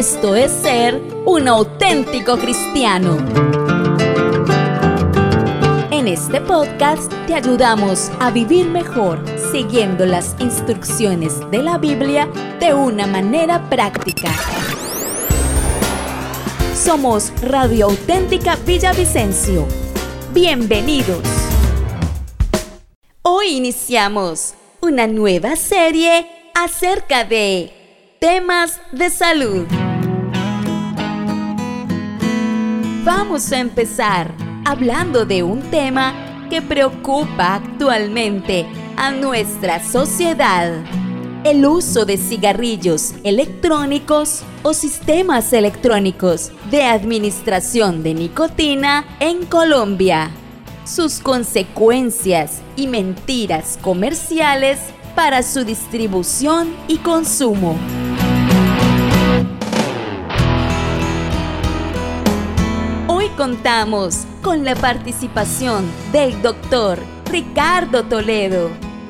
[0.00, 3.18] Esto es ser un auténtico cristiano.
[5.90, 12.72] En este podcast te ayudamos a vivir mejor siguiendo las instrucciones de la Biblia de
[12.72, 14.30] una manera práctica.
[16.74, 19.68] Somos Radio Auténtica Villavicencio.
[20.32, 21.20] Bienvenidos.
[23.20, 29.66] Hoy iniciamos una nueva serie acerca de temas de salud.
[33.12, 34.32] Vamos a empezar
[34.64, 40.72] hablando de un tema que preocupa actualmente a nuestra sociedad.
[41.42, 50.30] El uso de cigarrillos electrónicos o sistemas electrónicos de administración de nicotina en Colombia.
[50.84, 54.78] Sus consecuencias y mentiras comerciales
[55.16, 57.76] para su distribución y consumo.
[63.40, 68.68] Contamos con la participación del doctor Ricardo Toledo,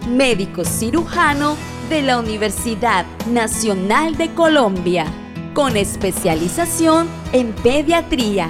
[0.09, 1.56] médico cirujano
[1.89, 5.06] de la Universidad Nacional de Colombia,
[5.53, 8.48] con especialización en pediatría.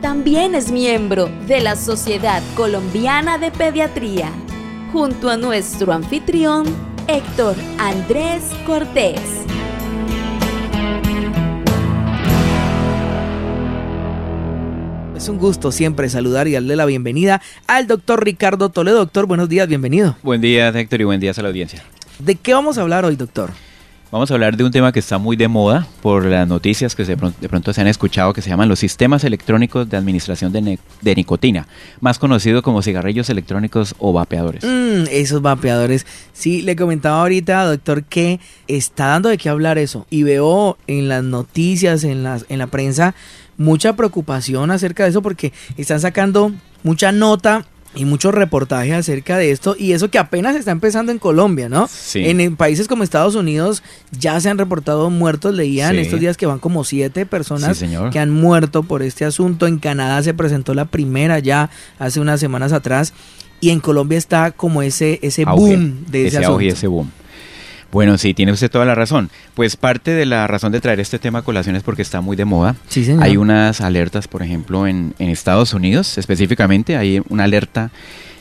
[0.00, 4.32] También es miembro de la Sociedad Colombiana de Pediatría,
[4.90, 6.64] junto a nuestro anfitrión,
[7.08, 9.20] Héctor Andrés Cortés.
[15.20, 18.96] Es un gusto siempre saludar y darle la bienvenida al doctor Ricardo Toledo.
[18.96, 20.16] Doctor, buenos días, bienvenido.
[20.22, 21.82] Buen día, Héctor, y buen día a la audiencia.
[22.18, 23.50] ¿De qué vamos a hablar hoy, doctor?
[24.10, 27.04] Vamos a hablar de un tema que está muy de moda por las noticias que
[27.04, 31.68] de pronto, se han escuchado, que se llaman los sistemas electrónicos de administración de, nicotina,
[32.00, 34.64] más conocido como cigarrillos electrónicos o vapeadores.
[34.64, 36.06] Mm, esos vapeadores.
[36.32, 40.06] Sí, le comentaba ahorita, doctor, que está dando de qué hablar eso.
[40.10, 43.14] Y veo en las noticias, en, las, en la prensa,
[43.60, 46.50] mucha preocupación acerca de eso porque están sacando
[46.82, 51.18] mucha nota y mucho reportaje acerca de esto y eso que apenas está empezando en
[51.18, 51.86] Colombia, ¿no?
[51.86, 52.24] Sí.
[52.24, 53.82] En, países como Estados Unidos
[54.18, 58.30] ya se han reportado muertos, leían estos días que van como siete personas que han
[58.30, 59.66] muerto por este asunto.
[59.66, 61.68] En Canadá se presentó la primera ya
[61.98, 63.12] hace unas semanas atrás
[63.60, 67.10] y en Colombia está como ese ese boom de ese, ese ese boom.
[67.92, 69.30] Bueno, sí, tiene usted toda la razón.
[69.54, 72.36] Pues parte de la razón de traer este tema a colación es porque está muy
[72.36, 72.76] de moda.
[72.88, 73.22] Sí, señor.
[73.22, 77.90] Hay unas alertas, por ejemplo, en, en Estados Unidos específicamente, hay una alerta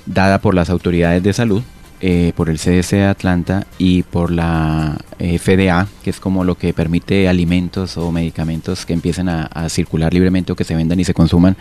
[0.05, 1.63] dada por las autoridades de salud
[2.01, 6.55] eh, por el CDC de Atlanta y por la eh, FDA, que es como lo
[6.55, 11.03] que permite alimentos o medicamentos que empiecen a, circular libremente o que se vendan y
[11.03, 11.57] se consuman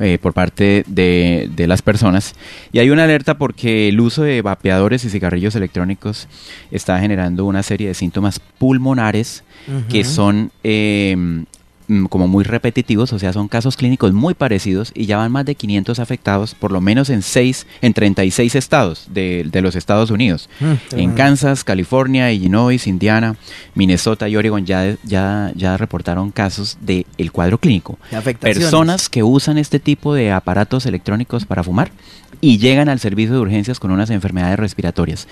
[0.00, 2.34] eh, por parte de, de, las personas.
[2.72, 6.26] Y hay una alerta porque el uso de vapeadores y cigarrillos electrónicos
[6.70, 9.44] está generando una serie de síntomas pulmonares
[9.90, 11.42] que son Mm,
[12.08, 15.54] como muy repetitivos, o sea, son casos clínicos muy parecidos y ya van más de
[15.54, 20.48] 500 afectados, por lo menos en seis, en 36 estados de, de los Estados Unidos.
[20.60, 23.36] Mm, en Kansas, California, Illinois, Indiana,
[23.74, 27.98] Minnesota y Oregon ya, ya, ya reportaron casos del el cuadro clínico.
[28.40, 31.90] Personas que usan este tipo de aparatos electrónicos para fumar
[32.40, 35.28] y llegan al servicio de urgencias con unas enfermedades respiratorias.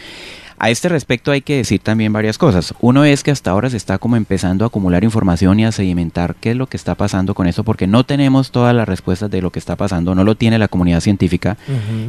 [0.59, 2.75] A este respecto hay que decir también varias cosas.
[2.81, 6.37] Uno es que hasta ahora se está como empezando a acumular información y a sedimentar
[6.37, 9.42] qué es lo que está pasando con eso, porque no tenemos todas las respuestas de
[9.42, 11.56] lo que está pasando, no lo tiene la comunidad científica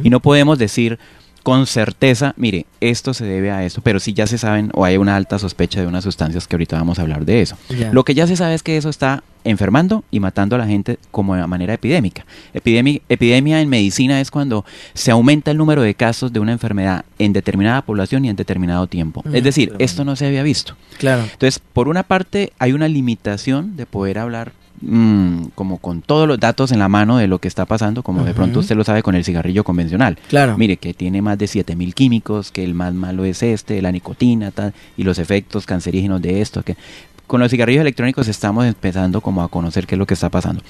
[0.02, 0.98] y no podemos decir
[1.46, 4.96] con certeza, mire, esto se debe a eso, pero sí ya se saben o hay
[4.96, 7.56] una alta sospecha de unas sustancias que ahorita vamos a hablar de eso.
[7.92, 10.98] Lo que ya se sabe es que eso está enfermando y matando a la gente
[11.12, 12.26] como de manera epidémica.
[12.52, 17.04] Epidemia, epidemia en medicina es cuando se aumenta el número de casos de una enfermedad
[17.20, 19.22] en determinada población y en determinado tiempo.
[19.32, 20.74] es decir, esto no se había visto.
[20.98, 21.22] Claro.
[21.22, 24.50] Entonces, por una parte, hay una limitación de poder hablar
[24.80, 28.24] Mm, como con todos los datos en la mano de lo que está pasando, como
[28.24, 30.18] de pronto usted lo sabe con el cigarrillo convencional.
[30.28, 30.58] Claro.
[30.58, 34.50] Mire, que tiene más de 7000 químicos, que el más malo es este, la nicotina,
[34.50, 36.76] tal, y los efectos cancerígenos de esto, que
[37.26, 40.62] con los cigarrillos electrónicos estamos empezando como a conocer qué es lo que está pasando.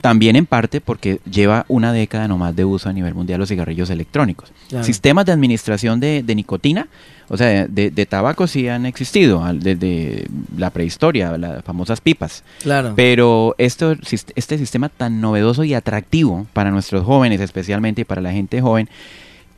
[0.00, 3.90] También en parte porque lleva una década nomás de uso a nivel mundial los cigarrillos
[3.90, 4.52] electrónicos.
[4.82, 6.88] Sistemas de administración de, nicotina,
[7.28, 10.26] o sea, de, tabaco sí han existido desde
[10.56, 12.42] la prehistoria, las famosas pipas.
[12.62, 12.92] Claro.
[12.96, 13.96] Pero esto,
[14.34, 18.88] este sistema tan novedoso y atractivo para nuestros jóvenes especialmente y para la gente joven,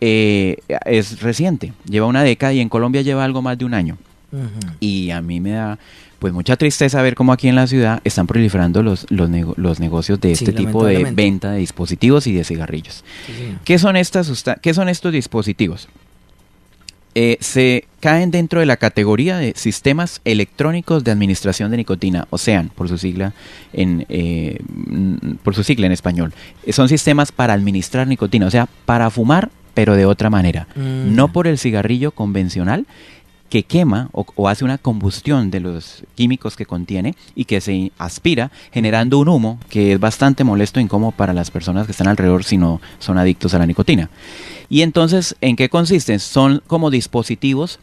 [0.01, 3.97] eh, es reciente, lleva una década y en Colombia lleva algo más de un año.
[4.81, 5.79] Y a mí me da
[6.23, 10.21] pues mucha tristeza ver cómo aquí en la ciudad están proliferando los, los, los negocios
[10.21, 13.03] de este tipo de venta de dispositivos y de cigarrillos.
[13.65, 15.89] ¿Qué, son estas ¿Qué son estos dispositivos?
[17.17, 22.39] eh, se caen dentro de la categoría de sistemas electrónicos de administración de nicotina, o
[22.39, 23.35] SEAN, por su sigla
[23.73, 24.61] en, eh,
[25.43, 26.33] por su sigla en español.
[26.71, 30.69] Son sistemas para administrar nicotina, o sea, para fumar, pero de otra manera.
[30.77, 31.17] Mm.
[31.17, 32.87] No por el cigarrillo convencional,
[33.53, 38.51] que quema o, hace una combustión de los químicos que contiene y que se aspira
[38.73, 42.45] generando un humo que es bastante molesto e incómodo para las personas que están alrededor
[42.45, 44.09] si no son adictos a la nicotina.
[44.71, 46.19] Y entonces, ¿en qué consisten?
[46.19, 47.79] Son como dispositivos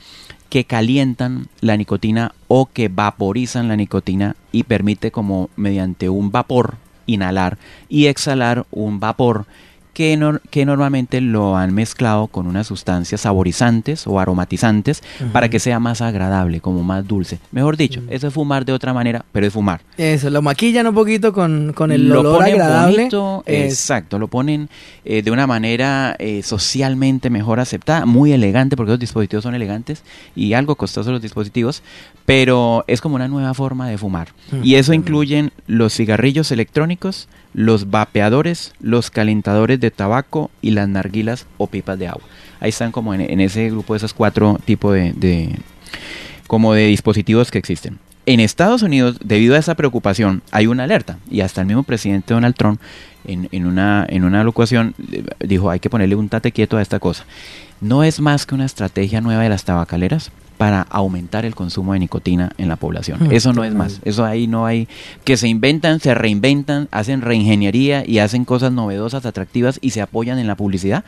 [0.50, 6.78] que calientan la nicotina o que vaporizan la nicotina y permite como mediante un vapor
[7.06, 9.46] inhalar y exhalar un vapor
[9.94, 15.04] que, normalmente lo han mezclado con unas sustancias saborizantes o aromatizantes
[15.34, 17.40] para que sea más agradable, como más dulce.
[17.52, 19.82] Mejor dicho, eso es fumar de otra manera, pero es fumar.
[19.98, 23.10] Eso, lo maquillan un poquito con, con el olor agradable.
[23.46, 24.70] Exacto, lo ponen
[25.06, 30.04] eh, de una manera eh, socialmente mejor aceptada, muy elegante, porque los dispositivos son elegantes
[30.36, 31.84] y algo costosos los dispositivos,
[32.30, 34.28] pero es como una nueva forma de fumar.
[34.62, 41.48] Y eso incluyen los cigarrillos electrónicos, los vapeadores, los calentadores de tabaco y las narguilas
[41.58, 42.22] o pipas de agua.
[42.60, 45.56] Ahí están como en, ese grupo de esos cuatro tipos de,
[46.46, 47.98] como de dispositivos que existen.
[48.28, 52.36] En Estados Unidos, debido a esa preocupación, hay una alerta y hasta el mismo presidente
[52.36, 52.80] Donald Trump
[53.26, 57.00] en, en, una, en una eh, dijo hay que ponerle un tate quieto a esta
[57.00, 57.26] cosa.
[57.82, 62.00] No es más que una estrategia nueva de las tabacaleras para aumentar el consumo de
[62.00, 63.30] nicotina en la población.
[63.30, 64.02] Mm, eso no es más.
[64.04, 64.90] Eso ahí no hay
[65.24, 70.38] que se inventan, se reinventan, hacen reingeniería y hacen cosas novedosas, atractivas y se apoyan
[70.38, 71.06] en la publicidad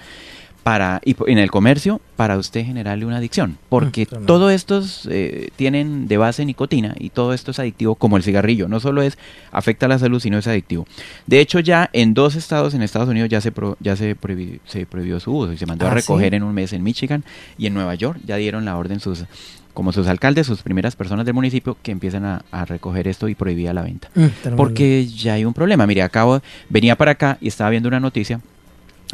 [0.64, 3.58] para y en el comercio para usted generarle una adicción.
[3.70, 8.18] Porque mm, todos estos eh, tienen de base nicotina y todo esto es adictivo como
[8.18, 8.68] el cigarrillo.
[8.68, 9.18] No solo es
[9.52, 10.86] afecta a la salud sino es adictivo.
[11.26, 14.86] De hecho ya en dos estados en Estados Unidos ya se ya se prohibió, se
[14.86, 17.24] prohibió su uso y se mandó a ah, recoger en un mes en Michigan
[17.58, 18.20] y en Nueva York.
[18.26, 19.26] Ya dieron la orden sus
[19.74, 23.74] como sus alcaldes, sus primeras personas del municipio que empiezan a, recoger esto y prohibía
[23.74, 24.10] la venta.
[24.16, 25.88] Mm, porque ya hay un problema.
[25.88, 28.42] Mire, acabo, venía para acá y estaba viendo una noticia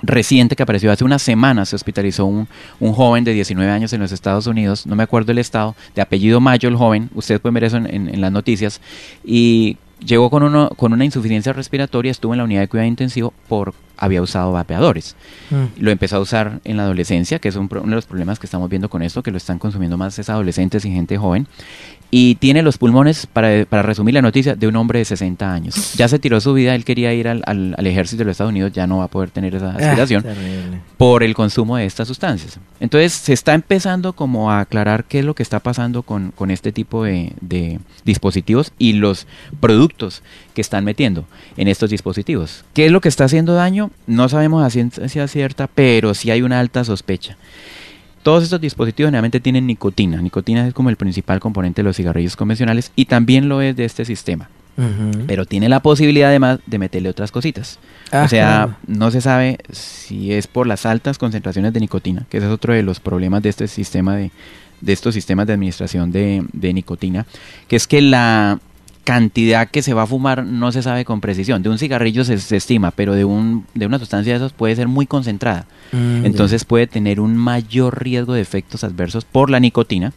[0.01, 2.47] reciente que apareció hace una semana, se hospitalizó un,
[2.79, 6.01] un, joven de 19 años en los Estados Unidos, no me acuerdo el estado, de
[6.01, 8.81] apellido Mayo el joven, ustedes pueden ver eso en, las noticias,
[9.23, 13.33] y llegó con, uno, con una insuficiencia respiratoria, estuvo en la unidad de cuidado intensivo
[13.47, 15.15] por había usado vapeadores.
[15.49, 15.81] Mm.
[15.81, 18.69] Lo empezó a usar en la adolescencia, que es uno de los problemas que estamos
[18.69, 21.47] viendo con esto, que lo están consumiendo más es adolescentes y gente joven
[22.09, 25.93] y tiene los pulmones, para, para, resumir la noticia, de un hombre de 60 años.
[25.95, 28.71] Ya se tiró su vida, él quería ir al, al, ejército de los Estados Unidos,
[28.71, 30.23] ya no va a poder tener esa ah, aspiración
[30.97, 32.59] por el consumo de estas sustancias.
[32.79, 36.49] Entonces se está empezando como a aclarar qué es lo que está pasando con, con
[36.49, 39.27] este tipo de, de, dispositivos y los
[39.59, 40.23] productos
[40.53, 41.25] que están metiendo
[41.57, 42.63] en estos dispositivos.
[42.73, 43.91] ¿Qué es lo que está haciendo daño?
[44.05, 47.37] No sabemos a ciencia cierta, pero sí hay una alta sospecha.
[48.23, 50.21] Todos estos dispositivos generalmente tienen nicotina.
[50.21, 53.85] Nicotina es como el principal componente de los cigarrillos convencionales y también lo es de
[53.85, 54.49] este sistema.
[55.25, 57.79] Pero tiene la posibilidad además de meterle otras cositas.
[58.13, 62.37] o ah, sea, no se sabe si es por las altas concentraciones de nicotina, que
[62.37, 64.29] ese es otro de los problemas de este sistema de,
[64.81, 67.25] de estos sistemas de administración de, de nicotina,
[67.67, 68.59] que es que la,
[69.07, 71.63] cantidad que se va a fumar no se sabe con precisión.
[71.63, 74.89] De un cigarrillo se, estima, pero de, un, de una sustancia de esos puede ser
[74.89, 75.65] muy concentrada.
[75.93, 80.11] Mm, Entonces puede tener un mayor riesgo de efectos adversos por la nicotina,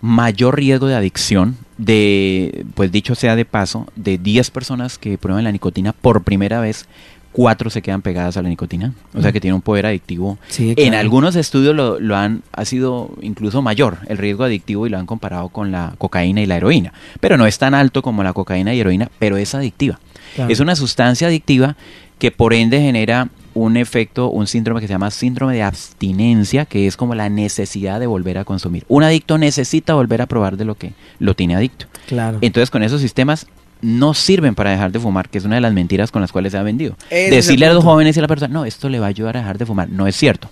[0.00, 5.44] mayor riesgo de adicción, de, pues dicho sea de paso, de 10 personas que prueban
[5.44, 6.86] la nicotina por primera vez,
[7.32, 8.92] cuatro se quedan pegadas a la nicotina.
[9.14, 10.38] O sea que tiene un poder adictivo.
[10.58, 14.98] En algunos estudios lo, lo, han, ha sido incluso mayor el riesgo adictivo y lo
[14.98, 16.92] han comparado con la cocaína y la heroína.
[17.20, 20.00] Pero no es tan alto como la cocaína y heroína, pero es adictiva.
[20.48, 21.76] Es una sustancia adictiva
[22.18, 26.86] que por ende genera un efecto, un síndrome que se llama síndrome de abstinencia, que
[26.86, 28.84] es como la necesidad de volver a consumir.
[28.88, 31.86] Un adicto necesita volver a probar de lo que lo tiene adicto.
[32.06, 32.38] Claro.
[32.42, 33.46] Entonces con esos sistemas
[33.82, 36.52] no sirven para dejar de fumar, que es una de las mentiras con las cuales
[36.52, 36.96] se ha vendido.
[37.10, 39.40] Decirle a los jóvenes y a la persona, no, esto le va a ayudar a
[39.40, 40.48] dejar de fumar, no es cierto.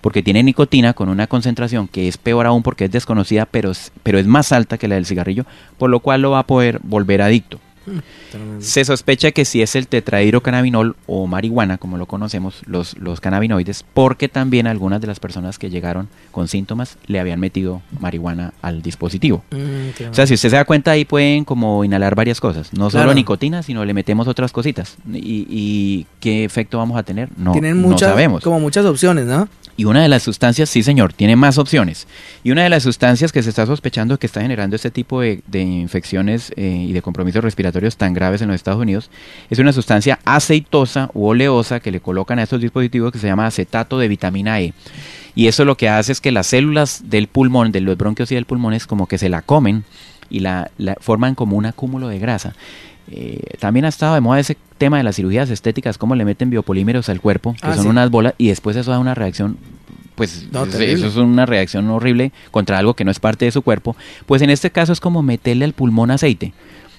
[0.00, 4.18] Porque tiene nicotina con una concentración que es peor aún porque es desconocida, pero, pero
[4.18, 5.44] es más alta que la del cigarrillo,
[5.76, 7.58] por lo cual lo va a poder volver adicto.
[8.60, 13.84] Se sospecha que si es el tetrahidrocannabinol o marihuana, como lo conocemos, los, los cannabinoides,
[13.94, 18.82] porque también algunas de las personas que llegaron con síntomas le habían metido marihuana al
[18.82, 19.44] dispositivo.
[19.50, 22.72] Mm, o sea, si usted se da cuenta, ahí pueden como inhalar varias cosas.
[22.72, 24.96] No solo nicotina, sino le metemos otras cositas.
[25.12, 27.28] ¿Y, qué efecto vamos a tener?
[27.36, 28.42] No, Tienen muchas, sabemos.
[28.42, 29.48] Como muchas opciones, ¿no?
[29.78, 32.08] Y una de las sustancias, sí señor, tiene más opciones.
[32.42, 35.40] Y una de las sustancias que se está sospechando que está generando este tipo de,
[35.52, 39.08] infecciones eh, y de compromisos respiratorios tan graves en los Estados Unidos
[39.50, 43.46] es una sustancia aceitosa u oleosa que le colocan a estos dispositivos que se llama
[43.46, 44.74] acetato de vitamina E.
[45.36, 48.34] Y eso lo que hace es que las células del pulmón, de los bronquios y
[48.34, 49.84] del pulmón, es como que se la comen
[50.28, 52.56] y la, forman como un acúmulo de grasa.
[53.10, 56.50] Eh, también ha estado de moda ese tema de las cirugías estéticas, cómo le meten
[56.50, 59.56] biopolímeros al cuerpo, que ah, son unas bolas, y después eso da una reacción
[60.18, 63.96] pues eso es una reacción horrible contra algo que no es parte de su cuerpo,
[64.26, 66.52] pues en este caso es como meterle al pulmón aceite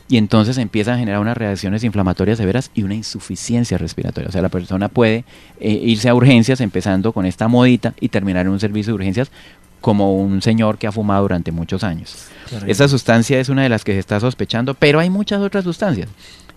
[0.07, 4.29] y entonces empiezan a generar unas reacciones inflamatorias severas y una insuficiencia respiratoria.
[4.29, 5.25] O sea, la persona puede
[5.59, 9.31] eh, irse a urgencias empezando con esta modita y terminar en un servicio de urgencias
[9.81, 12.27] como un señor que ha fumado durante muchos años.
[12.65, 16.09] Esa sustancia es una de las que se está sospechando, pero hay muchas otras sustancias.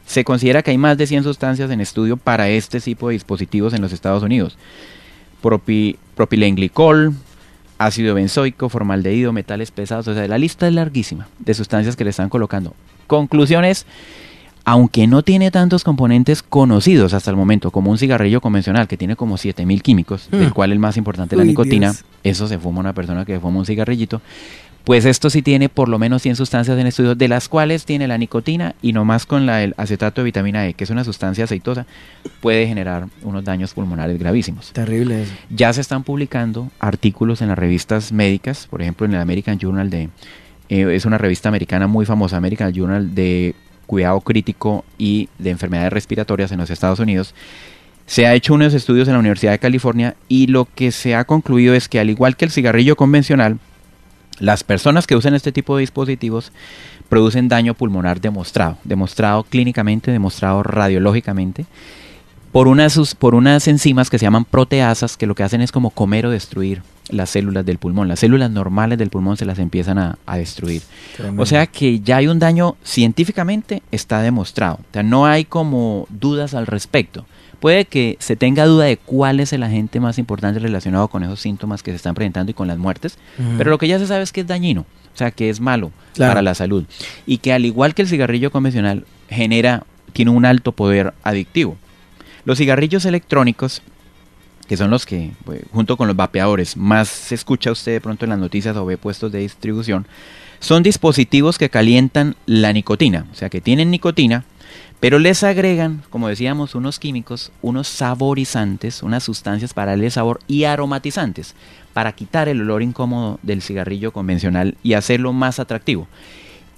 [0.07, 3.75] Se considera que hay más de 100 sustancias en estudio para este tipo de dispositivos
[3.75, 4.57] en los Estados Unidos.
[5.43, 7.15] Propi, propilenglicol,
[7.79, 12.11] ácido benzoico, formaldehído, metales pesados, o sea, la lista es larguísima de sustancias que le
[12.11, 12.75] están colocando.
[13.07, 13.87] Conclusiones,
[14.65, 19.17] aunque no tiene tantos componentes conocidos hasta el momento, como un cigarrillo convencional que tiene
[19.17, 20.53] como 7000 químicos, del hmm.
[20.53, 23.67] cual el más importante es la nicotina, eso se fuma una persona que fuma un
[23.67, 24.23] cigarrillito,
[24.85, 28.09] pues esto sí tiene por lo menos 100 sustancias en estudio, de las cuales tiene
[28.09, 31.45] la nicotina y nomás con la, el acetato de vitamina E, que es una sustancia
[31.45, 31.87] aceitosa,
[32.41, 34.73] puede generar unos daños pulmonares gravísimos.
[34.73, 35.33] Terrible eso.
[35.51, 39.91] Ya se están publicando artículos en las revistas médicas, por ejemplo en el American Journal
[39.91, 40.09] de...
[40.69, 43.55] Eh, es una revista americana muy famosa, American Journal de
[43.87, 47.35] cuidado crítico y de enfermedades respiratorias en los Estados Unidos,
[48.07, 51.25] se ha hecho unos estudios en la Universidad de California y lo que se ha
[51.25, 53.59] concluido es que al igual que el cigarrillo convencional,
[54.43, 56.51] las personas que usan este tipo de dispositivos
[57.09, 61.65] producen daño pulmonar demostrado, demostrado clínicamente, demostrado radiológicamente,
[62.51, 65.91] por unas, por unas enzimas que se llaman proteasas, que lo que hacen es como
[65.91, 68.09] comer o destruir las células del pulmón.
[68.09, 70.83] Las células normales del pulmón se las empiezan a, destruir.
[71.39, 74.81] O sea que ya hay un daño científicamente, está demostrado.
[74.81, 77.27] O sea, no hay como dudas al respecto.
[77.63, 81.39] Puede que se tenga duda de cuál es el agente más importante relacionado con esos
[81.39, 83.19] síntomas que se están presentando y con las muertes,
[83.57, 85.93] pero lo que ya se sabe es que es dañino, o sea, que es malo
[86.19, 86.85] para la salud.
[87.25, 91.77] Y que al igual que el cigarrillo convencional, genera, tiene un alto poder adictivo.
[92.45, 93.81] Los cigarrillos electrónicos
[94.67, 98.25] que son los que, pues, junto con los vapeadores, más se escucha usted de pronto
[98.25, 100.07] en las noticias o ve puestos de distribución,
[100.59, 104.45] son dispositivos que calientan la nicotina, o sea que tienen nicotina,
[105.03, 110.63] pero les agregan, como decíamos, unos químicos, unos saborizantes, unas sustancias para darle sabor y
[110.63, 111.57] aromatizantes,
[111.93, 116.07] para quitar el olor incómodo del cigarrillo convencional y hacerlo más atractivo.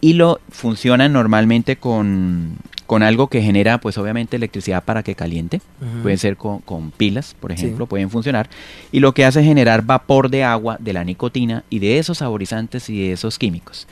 [0.00, 5.60] Y lo funcionan normalmente con, con algo que genera, pues obviamente, electricidad para que caliente.
[6.00, 8.48] Pueden ser con, pilas, por ejemplo, pueden funcionar.
[8.90, 12.18] Y lo que hace es generar vapor de agua, de la nicotina y de esos
[12.18, 13.86] saborizantes y de esos químicos.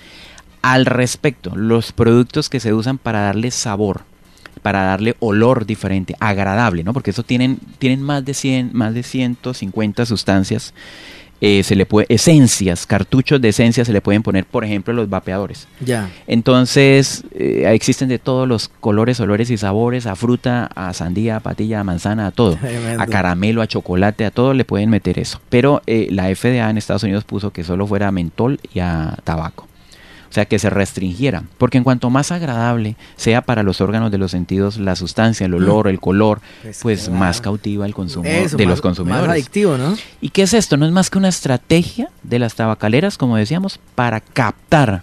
[0.62, 4.10] Al respecto, los productos que se usan para darle sabor,
[4.62, 6.92] para darle olor diferente, agradable, ¿no?
[6.92, 10.72] Porque eso tienen, tienen más de 100, más de 150 sustancias
[11.44, 15.10] eh, se le puede, esencias, cartuchos de esencias se le pueden poner, por ejemplo, los
[15.10, 15.66] vapeadores.
[15.84, 16.08] Ya.
[16.28, 21.40] Entonces, eh, existen de todos los colores, olores y sabores, a fruta, a sandía, a
[21.40, 22.56] patilla, a manzana, a todo.
[22.98, 25.40] A caramelo, a chocolate, a todo le pueden meter eso.
[25.48, 29.18] Pero eh, la FDA en Estados Unidos puso que solo fuera a mentol y a
[29.24, 29.66] tabaco.
[30.32, 31.42] O sea, que se restringiera.
[31.58, 35.52] Porque en cuanto más agradable sea para los órganos de los sentidos la sustancia, el
[35.52, 39.26] olor, el color, pues, pues más cautiva el consumo de los consumidores.
[39.26, 39.94] Más adictivo, ¿no?
[40.22, 40.78] ¿Y qué es esto?
[40.78, 45.02] No es más que una estrategia de las tabacaleras, como decíamos, para captar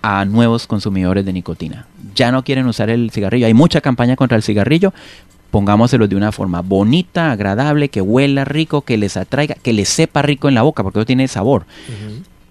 [0.00, 1.88] a nuevos consumidores de nicotina.
[2.14, 3.48] Ya no quieren usar el cigarrillo.
[3.48, 4.94] Hay mucha campaña contra el cigarrillo.
[5.50, 10.22] Pongámoselo de una forma bonita, agradable, que huela rico, que les atraiga, que les sepa
[10.22, 11.66] rico en la boca, porque eso tiene sabor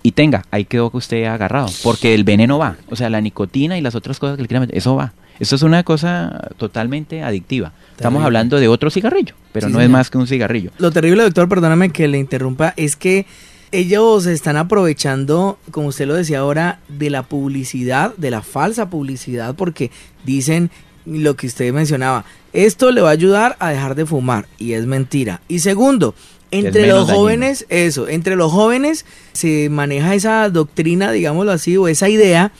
[0.07, 3.77] y tenga, ahí quedó que usted agarrado, porque el veneno va, o sea, la nicotina
[3.77, 5.11] y las otras cosas que le quieran meter, eso va.
[5.37, 7.73] Eso es una cosa totalmente adictiva.
[7.91, 10.71] Estamos hablando de otro cigarrillo, pero no es más que un cigarrillo.
[10.77, 13.25] Lo terrible, doctor, perdóname que le interrumpa, es que
[13.73, 19.55] ellos están aprovechando, como usted lo decía ahora, de la publicidad, de la falsa publicidad,
[19.55, 19.91] porque
[20.23, 20.71] dicen
[21.05, 22.23] lo que usted mencionaba,
[22.53, 25.41] esto le va a ayudar a dejar de fumar, y es mentira.
[25.49, 26.15] Y segundo,
[26.51, 32.09] entre los jóvenes, eso, entre los jóvenes se maneja esa doctrina, digámoslo así, o esa
[32.09, 32.51] idea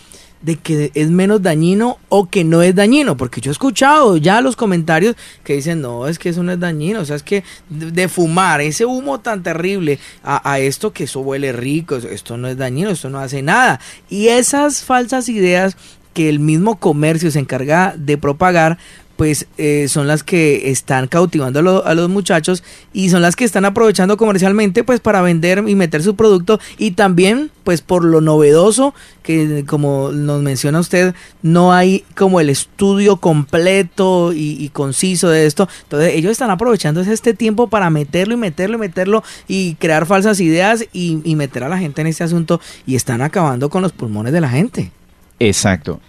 [0.41, 4.41] de que es menos dañino o que no es dañino, porque yo he escuchado ya
[4.41, 7.43] los comentarios que dicen, no, es que eso no es dañino, o sea, es que
[7.69, 12.47] de, fumar ese humo tan terrible a, a, esto que eso huele rico, esto no
[12.47, 13.79] es dañino, esto no hace nada.
[14.09, 15.75] Y esas falsas ideas
[16.13, 18.77] que el mismo comercio se encarga de propagar,
[19.17, 23.35] pues eh, son las que están cautivando a, lo- a los muchachos y son las
[23.35, 28.05] que están aprovechando comercialmente pues para vender y meter su producto y también pues por
[28.05, 28.93] lo novedoso
[29.23, 35.45] que como nos menciona usted no hay como el estudio completo y, y conciso de
[35.47, 40.05] esto entonces ellos están aprovechando este tiempo para meterlo y meterlo y meterlo y crear
[40.05, 43.81] falsas ideas y, y meter a la gente en este asunto y están acabando con
[43.81, 44.91] los pulmones de la gente
[45.39, 45.99] Exacto.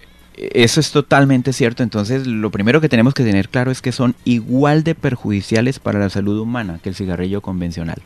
[0.52, 1.83] Eso es totalmente cierto.
[1.83, 5.99] Entonces, lo primero que tenemos que tener claro es que son igual de perjudiciales para
[5.99, 8.00] la salud humana que el cigarrillo convencional.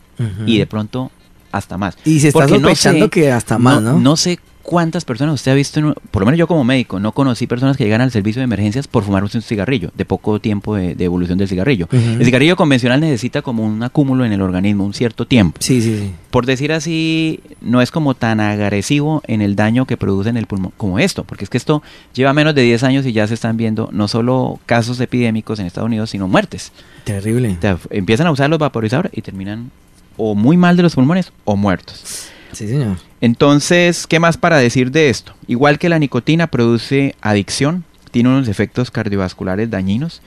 [0.46, 1.10] Y de pronto,
[1.50, 1.96] hasta más.
[2.04, 3.98] Y se está Porque no sospechando sé- que hasta más, ¿no?
[3.98, 7.12] No sé cuántas personas usted ha visto, en por lo menos yo como médico, no
[7.12, 10.74] conocí personas que llegan al servicio de emergencias por fumar un cigarrillo, de poco tiempo
[10.74, 11.88] de, de evolución del cigarrillo.
[11.92, 15.58] El cigarrillo convencional necesita como un acúmulo en el organismo, un cierto tiempo.
[15.60, 16.10] Sí, sí, sí.
[16.30, 20.46] Por decir así, no es como tan agresivo en el daño que produce en el
[20.46, 21.82] pulmón como esto, porque es que esto
[22.14, 25.66] lleva menos de 10 años y ya se están viendo no solo casos epidémicos en
[25.66, 26.72] Estados Unidos, sino muertes.
[27.04, 27.56] Terrible.
[27.58, 29.70] O sea, empiezan a usar los vaporizadores y terminan
[30.16, 32.28] o muy mal de los pulmones o muertos.
[32.52, 32.96] Sí, señor.
[33.22, 35.32] Entonces, ¿qué más para decir de esto?
[35.46, 40.20] Igual que la nicotina produce adicción, tiene unos efectos cardiovasculares dañinos,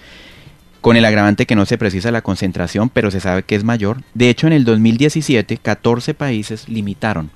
[0.80, 3.98] con el agravante que no se precisa la concentración, pero se sabe que es mayor.
[4.14, 7.32] De hecho, en el 2017, 14 países limitaron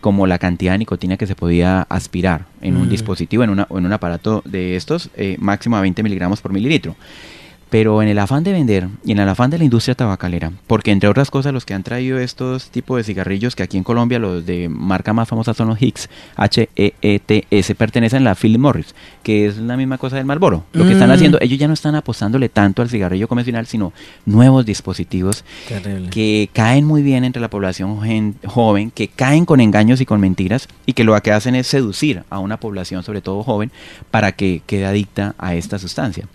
[0.00, 2.90] como la cantidad de nicotina que se podía aspirar en un Mm.
[2.90, 6.96] dispositivo, en, una, en un aparato de estos, eh, máximo a 20 miligramos por mililitro.
[7.68, 10.92] Pero en el afán de vender y en el afán de la industria tabacalera, porque
[10.92, 14.20] entre otras cosas los que han traído estos tipos de cigarrillos, que aquí en Colombia
[14.20, 19.46] los de marca más famosa son los Hicks, H-E-E-T-S, pertenecen a la Philip Morris, que
[19.46, 20.64] es la misma cosa del Marlboro.
[20.72, 21.12] Lo que están Mm.
[21.12, 23.92] haciendo, ellos ya no están apostándole tanto al cigarrillo convencional, sino
[24.24, 26.10] nuevos dispositivos Terrible.
[26.10, 27.96] que caen muy bien entre la población
[28.46, 32.22] joven, que caen con engaños y con mentiras y que lo que hacen es seducir
[32.30, 33.72] a una población, sobre todo joven,
[34.10, 36.26] para que quede adicta a esta sustancia.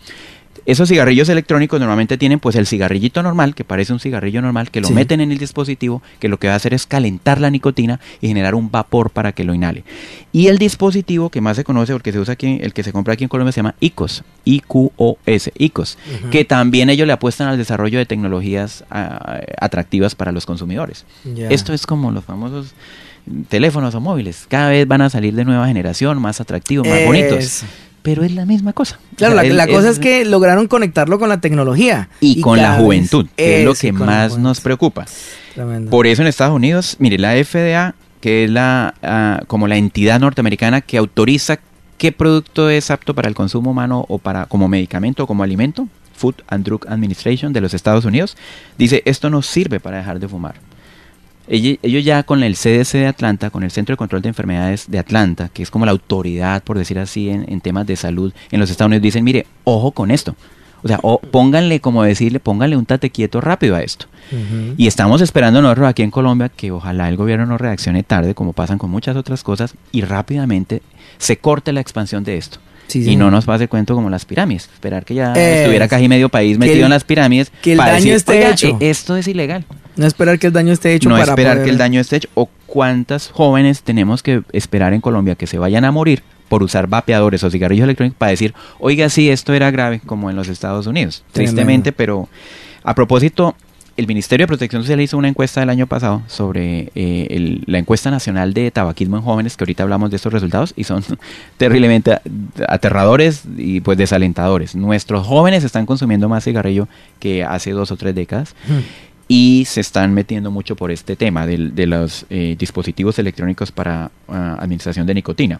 [0.65, 4.79] Esos cigarrillos electrónicos normalmente tienen pues el cigarrillito normal, que parece un cigarrillo normal, que
[4.81, 4.93] lo Sí.
[4.93, 8.27] meten en el dispositivo, que lo que va a hacer es calentar la nicotina y
[8.27, 9.83] generar un vapor para que lo inhale.
[10.31, 13.13] Y el dispositivo que más se conoce, porque se usa aquí, el que se compra
[13.15, 16.29] aquí en Colombia se llama ICOS, I-Q-O-S, ICOS, Ujú.
[16.29, 21.05] que también ellos le apuestan al desarrollo de tecnologías ah, atractivas para los consumidores.
[21.49, 22.73] Esto es como los famosos
[23.49, 27.39] teléfonos o móviles, cada vez van a salir de nueva generación, más atractivos, más bonitos,
[27.39, 27.65] Eso.
[28.01, 28.99] Pero es la misma cosa.
[29.15, 32.09] Claro, O sea, la, es- la cosa es que lograron conectarlo con la tecnología.
[32.19, 35.05] y, con la juventud, que es lo que más nos preocupa.
[35.53, 35.91] Tremendo.
[35.91, 40.19] Por eso en Estados Unidos, mire, la FDA, que es la ah, como la entidad
[40.19, 41.59] norteamericana que autoriza
[41.97, 45.87] qué producto es apto para el consumo humano o para como medicamento o como alimento,
[46.15, 48.37] Food and Drug Administration de los Estados Unidos,
[48.77, 50.55] dice esto no sirve para dejar de fumar.
[51.47, 54.99] Ellos, ya con el CDC de Atlanta, con el Centro de Control de Enfermedades de
[54.99, 58.59] Atlanta, que es como la autoridad, por decir así, en, en temas de salud en
[58.59, 60.35] los Estados Unidos, dicen, mire, ojo con esto.
[60.83, 64.07] O sea, o pónganle, como decirle, pónganle un tate quieto rápido a esto.
[64.77, 68.53] Y estamos esperando nosotros aquí en Colombia que ojalá el gobierno no reaccione tarde, como
[68.53, 70.81] pasan con muchas otras cosas, y rápidamente
[71.17, 72.59] se corte la expansión de esto.
[72.87, 74.69] Sí, y no nos pase cuento como las pirámides.
[74.73, 77.51] Esperar que ya Es- estuviera casi medio país metido el- en las pirámides.
[77.61, 78.67] que el para daño decir, esté "Oiga, hecho".
[78.79, 79.65] eh, esto es ilegal.
[79.95, 82.17] No esperar que el daño esté hecho no para esperar poder- que el daño esté
[82.17, 82.29] hecho.
[82.33, 86.87] O cuántas jóvenes tenemos que esperar en Colombia que se vayan a morir por usar
[86.87, 90.87] vapeadores o cigarrillos electrónicos para decir, oiga, sí, esto era grave, como en los Estados
[90.87, 91.23] Unidos.
[91.31, 92.27] Tristemente, pero
[92.83, 93.55] a propósito,
[93.97, 97.77] el Ministerio de Protección Social hizo una encuesta el año pasado sobre eh, el- la
[97.77, 101.03] encuesta nacional de tabaquismo en jóvenes, que ahorita hablamos de estos resultados y son
[101.57, 102.19] terriblemente
[102.67, 104.75] aterradores y pues desalentadores.
[104.75, 106.87] Nuestros jóvenes están consumiendo más cigarrillo
[107.19, 108.79] que hace dos o tres décadas Ujú.
[109.27, 114.09] y se están metiendo mucho por este tema del- de, los eh, dispositivos electrónicos para
[114.29, 115.59] ah, administración de nicotina.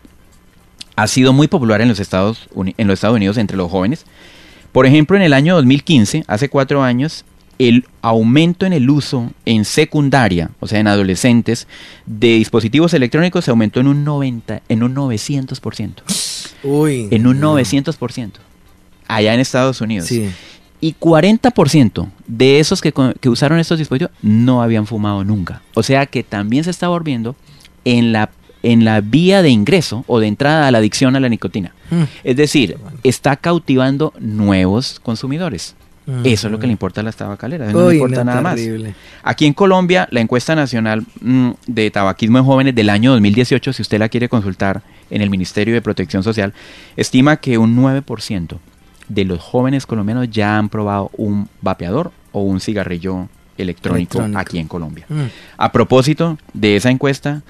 [0.95, 4.05] Ha sido muy popular en los, Estados en los Estados Unidos entre los jóvenes.
[4.71, 7.25] Por ejemplo, en el año 2015, hace cuatro años,
[7.67, 11.67] el aumento en el uso en secundaria, o sea, en adolescentes,
[12.08, 15.93] de dispositivos electrónicos se aumentó en un 90, en un 900%.
[16.63, 17.08] Uy.
[17.12, 17.58] En un no.
[17.58, 18.32] 900%.
[19.08, 20.08] Allá en Estados Unidos.
[20.08, 20.30] Sí.
[20.80, 25.62] Y 40% de esos que usaron estos dispositivos no habían fumado nunca.
[25.76, 27.36] O sea que también se está volviendo
[27.86, 28.32] en la,
[28.63, 31.76] en la vía de ingreso o de entrada a la adicción a la nicotina.
[31.91, 32.04] Mm.
[32.24, 35.76] Es decir, está cautivando nuevos consumidores.
[36.23, 38.59] Eso es lo que le importa a las tabacaleras, no le importa no, nada más.
[39.23, 43.81] Aquí en Colombia, la encuesta nacional mm, de tabaquismo en jóvenes del año 2018, si
[43.81, 46.53] usted la quiere consultar en el Ministerio de Protección Social,
[46.97, 48.57] estima que un 9%
[49.07, 54.39] de los jóvenes colombianos ya han probado un vapeador o un cigarrillo electrónico, Electrónico.
[54.39, 55.05] aquí en Colombia.
[55.07, 55.25] Mm.
[55.57, 57.43] A propósito de esa encuesta,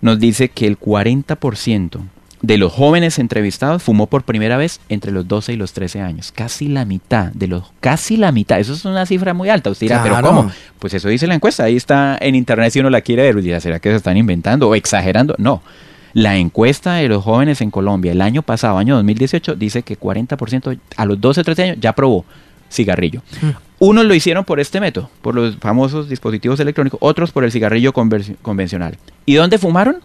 [0.00, 2.00] nos dice que el 40%
[2.42, 6.32] de los jóvenes entrevistados fumó por primera vez entre los 12 y los 13 años.
[6.32, 8.60] Casi la mitad de los, casi la mitad.
[8.60, 9.70] Eso es una cifra muy alta.
[9.70, 10.20] Usted dirá, pero.
[10.20, 10.50] ¿cómo?
[10.78, 11.64] Pues eso dice la encuesta.
[11.64, 13.42] Ahí está en internet si uno la quiere ver.
[13.42, 15.34] Dirá, ¿será que se están inventando o exagerando?
[15.38, 15.62] No.
[16.12, 20.78] La encuesta de los jóvenes en Colombia el año pasado, año 2018, dice que 40%
[20.96, 22.24] a los 12 o 13 años ya probó
[22.70, 23.22] cigarrillo.
[23.78, 27.92] Unos lo hicieron por este método, por los famosos dispositivos electrónicos, otros por el cigarrillo
[27.92, 28.96] convencional.
[29.26, 29.96] ¿Y dónde fumaron?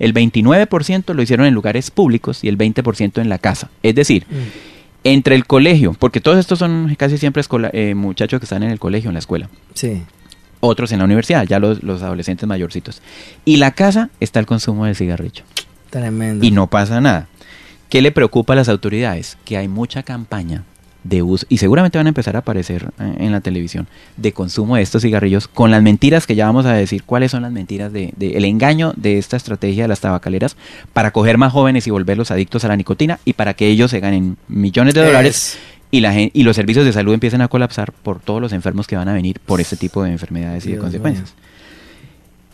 [0.00, 3.70] El 29% lo hicieron en lugares públicos y el 20% en la casa.
[3.84, 4.26] Es decir,
[5.04, 8.70] entre el colegio, porque todos estos son casi siempre escola- eh, muchachos que están en
[8.70, 10.02] el colegio, en la escuela, Sí.
[10.60, 13.00] otros en la universidad, ya los, los adolescentes mayorcitos.
[13.44, 15.44] Y la casa está el consumo del cigarrillo.
[15.90, 16.44] Tremendo.
[16.44, 17.28] Y no pasa nada.
[17.88, 19.36] ¿Qué le preocupa a las autoridades?
[19.44, 20.64] Que hay mucha campaña
[21.04, 23.86] de uso, y seguramente van a empezar a aparecer eh, en la televisión,
[24.16, 27.42] de consumo de estos cigarrillos con las mentiras que ya vamos a decir, cuáles son
[27.42, 30.56] las mentiras de, de- el engaño de esta estrategia de las tabacaleras
[30.92, 34.00] para coger más jóvenes y volverlos adictos a la nicotina y para que ellos se
[34.00, 35.58] ganen millones de dólares Es-
[35.92, 38.96] y, la y los servicios de salud empiecen a colapsar por todos los enfermos que
[38.96, 41.34] van a venir por este tipo de enfermedades y de Dios consecuencias.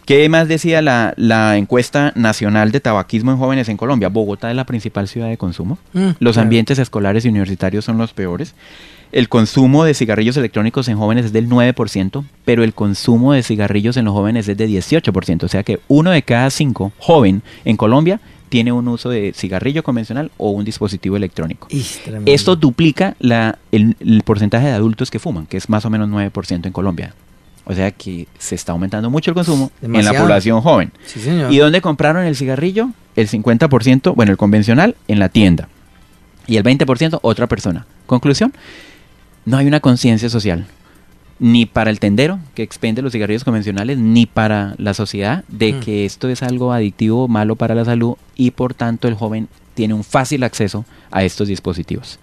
[0.07, 4.09] ¿Qué más decía la, la encuesta nacional de tabaquismo en jóvenes en Colombia?
[4.09, 5.79] Bogotá es la principal ciudad de consumo.
[5.93, 6.43] Mm, Los claro.
[6.43, 8.55] ambientes escolares y universitarios son los peores.
[9.11, 13.97] El consumo de cigarrillos electrónicos en jóvenes es del 9%, pero el consumo de cigarrillos
[13.97, 15.43] en los jóvenes es de 18%.
[15.43, 19.83] O sea que uno de cada cinco joven en Colombia tiene un uso de cigarrillo
[19.83, 21.67] convencional o un dispositivo electrónico.
[22.27, 26.09] Esto duplica la, el, el porcentaje de adultos que fuman, que es más o menos
[26.09, 27.13] 9% en Colombia.
[27.69, 30.93] O sea que se está aumentando mucho el consumo en la población joven.
[31.05, 31.53] Sí, señor.
[31.53, 32.91] ¿Y dónde compraron el cigarrillo?
[33.17, 35.69] El 50%, bueno, el convencional, en la tienda.
[36.47, 37.87] Y el 20% otra persona.
[38.07, 38.53] Conclusión,
[39.45, 40.67] no hay una conciencia social,
[41.41, 45.81] ni para el tendero que expende los cigarrillos convencionales, ni para la sociedad, de Mm.
[45.81, 49.93] que esto es algo adictivo, malo para la salud, y por tanto el joven tiene
[49.95, 52.19] un fácil acceso a estos dispositivos.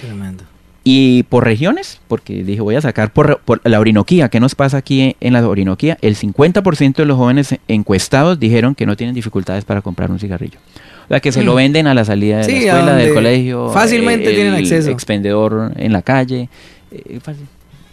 [0.00, 0.42] Tremendo.
[0.90, 4.30] Y por regiones, porque dije, voy a sacar por, por la Orinoquía.
[4.30, 5.98] ¿Qué nos pasa aquí en la Orinoquía?
[6.00, 10.58] El 50% de los jóvenes encuestados dijeron que no tienen dificultades para comprar un cigarrillo.
[11.04, 11.44] O sea, que se Mm.
[11.44, 13.68] lo venden a la salida de Sí, la escuela, del colegio.
[13.70, 14.90] fácilmente el tienen acceso.
[14.90, 16.48] expendedor en la calle.
[16.90, 17.44] eh, fácil.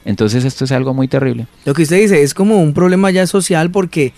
[0.05, 1.47] Entonces esto es algo muy terrible.
[1.65, 4.13] Lo que usted dice es como un problema ya social porque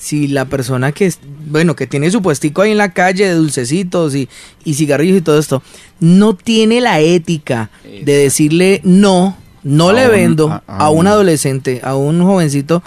[0.00, 3.34] si la persona que, es- bueno, que tiene su puestico ahí en la calle de
[3.34, 4.28] dulcecitos y,
[4.64, 5.62] y cigarrillos y todo esto,
[6.00, 10.90] no tiene la ética de decirle no, no A le un- vendo a- a, a
[10.90, 12.82] un un- adolescente, a un jovencito,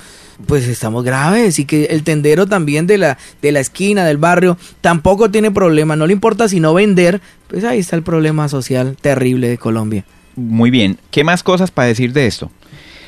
[0.47, 4.57] pues estamos graves y que el tendero también de la, de la esquina, del barrio,
[4.81, 9.47] tampoco tiene problema, no le importa sino vender, pues ahí está el problema social terrible
[9.49, 10.03] de Colombia.
[10.35, 10.97] Muy bien.
[11.11, 12.49] ¿Qué más cosas para decir de esto?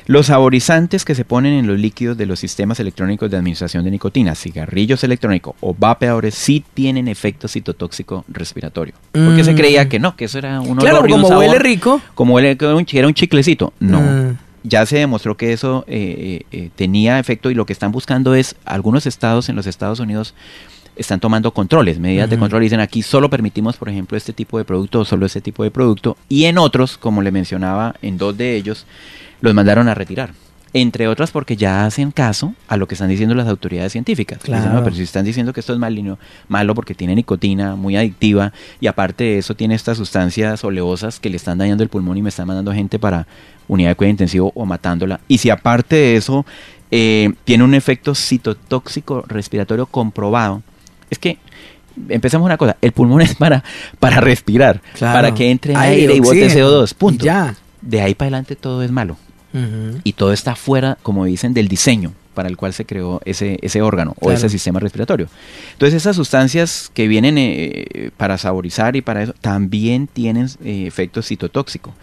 [0.07, 3.89] Los saborizantes que se ponen en los líquidos de los sistemas electrónicos de administración de
[3.91, 8.93] nicotina, cigarrillos electrónicos o vapeadores, sí tienen efecto citotóxico respiratorio.
[9.11, 9.55] Porque se Mm.
[9.57, 12.01] creía que no, que eso era un Claro, olor y un como sabor, huele rico.
[12.13, 13.73] Como huele, que era un, chi- era un chiclecito.
[13.79, 13.99] No.
[14.01, 14.37] Mm.
[14.63, 18.35] Ya se demostró que eso eh, eh, eh, tenía efecto y lo que están buscando
[18.35, 20.33] es, algunos estados en los Estados Unidos
[20.95, 22.61] están tomando controles, medidas de control.
[22.61, 25.71] Dicen aquí solo permitimos, por ejemplo, este tipo de producto o solo este tipo de
[25.71, 26.15] producto.
[26.29, 28.85] Y en otros, como le mencionaba, en dos de ellos,
[29.45, 30.31] los mandaron a retirar.
[30.73, 34.39] Entre otras porque ya hacen caso a lo que están diciendo las autoridades científicas.
[34.39, 34.73] Dicen, Claro.
[34.75, 36.17] no, pero si están diciendo que esto es malo,
[36.49, 41.29] malo porque tiene nicotina, muy adictiva, y aparte de eso tiene estas sustancias oleosas que
[41.29, 43.25] le están dañando el pulmón y me están mandando gente para
[43.69, 45.21] unidad de cuidado intensivo o matándola.
[45.29, 46.45] Y si aparte de eso
[46.91, 50.61] eh, tiene un efecto citotóxico respiratorio comprobado,
[51.09, 51.37] es que
[52.09, 53.63] empecemos una cosa, el pulmón es para,
[53.99, 55.13] para respirar, Claro.
[55.13, 57.23] para que entre Aire, aire y bote oxígeno, CO2, punto.
[57.23, 57.55] ya.
[57.81, 59.15] De ahí para adelante todo es malo
[60.03, 63.81] Y todo está fuera, como dicen, del diseño para el cual se creó ese, ese
[63.81, 65.27] órgano o ese sistema respiratorio.
[65.73, 71.21] Entonces esas sustancias que vienen eh, para saborizar y para eso también tienen eh, efecto
[71.21, 71.93] citotóxico.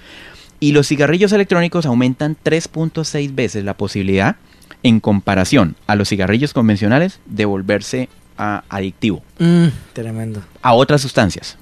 [0.58, 4.36] Y los cigarrillos electrónicos aumentan 3.6 veces la posibilidad
[4.82, 10.42] en comparación a los cigarrillos convencionales de volverse a- adictivo Mm, tremendo.
[10.62, 11.58] a otras sustancias.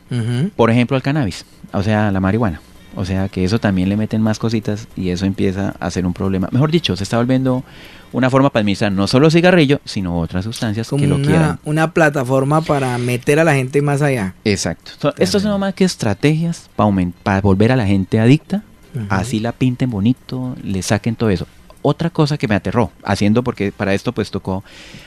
[0.55, 2.61] Por ejemplo, al cannabis, o sea, la marihuana.
[2.96, 6.12] O sea, que eso también le meten más cositas y eso empieza a ser un
[6.12, 6.48] problema.
[6.50, 7.62] Mejor dicho, se está volviendo
[8.12, 11.59] una forma para administrar no solo cigarrillo, sino otras sustancias Como que lo una, quieran.
[11.64, 14.35] una plataforma para meter a la gente más allá.
[14.44, 14.90] Exacto.
[15.00, 16.90] So, esto no más que estrategias para,
[17.22, 18.62] para volver a la gente adicta,
[19.09, 21.46] así la pinten bonito, le saquen todo eso.
[21.83, 24.64] Otra cosa que me aterró, haciendo porque para esto pues tocó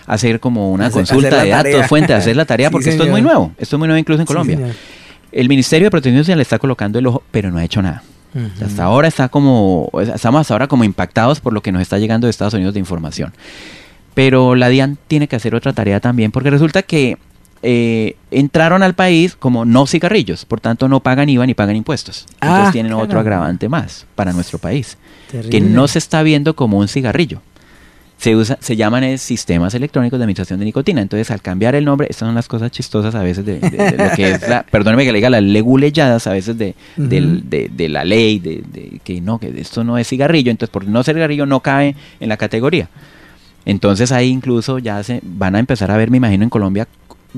[0.08, 3.04] hacer como una Hacer- consulta hacer de datos, fuente, hacer la tarea, Sí, porque esto
[3.04, 4.58] es muy nuevo, esto es muy nuevo incluso en Colombia.
[5.34, 8.04] El Ministerio de Protección Social le está colocando el ojo, pero no ha hecho nada.
[8.63, 12.26] Hasta ahora está como, estamos hasta ahora como impactados por lo que nos está llegando
[12.26, 13.34] de Estados Unidos de información.
[14.15, 17.17] Pero la DIAN tiene que hacer otra tarea también, porque resulta que
[17.62, 22.26] eh, entraron al país como no cigarrillos, por tanto no pagan IVA ni pagan impuestos.
[22.41, 24.98] Ah, Entonces tienen otro agravante más para nuestro país,
[25.50, 27.41] que no se está viendo como un cigarrillo.
[28.17, 31.02] Se, usa, se llaman eh, sistemas electrónicos de administración de nicotina.
[31.02, 33.97] Entonces, al cambiar el nombre, estas son las cosas chistosas a veces de, de- de
[34.10, 37.49] lo que es la, perdóneme que le diga, las leguleyadas a veces de, del- Ujú.
[37.49, 40.86] de, de la ley, de, de que no, que esto no es cigarrillo, entonces por
[40.88, 42.88] no ser cigarrillo no cabe en la categoría.
[43.65, 46.88] Entonces ahí incluso ya se van a empezar a ver, me imagino, en Colombia,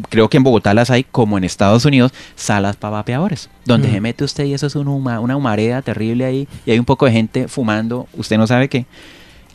[0.09, 3.91] creo que en Bogotá las hay, como en Estados Unidos, salas para vapeadores, donde Mm.
[3.91, 6.85] se mete usted y eso es un huma- una humareda terrible ahí, y hay un
[6.85, 8.85] poco de gente fumando, usted no sabe qué,